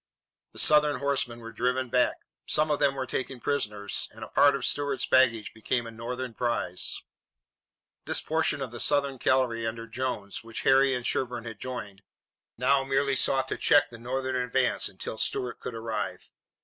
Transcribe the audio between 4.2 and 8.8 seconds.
a part of Stuart's baggage became a Northern prize. This portion of the